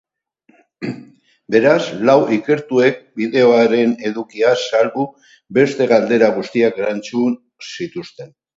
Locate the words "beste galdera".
5.59-6.33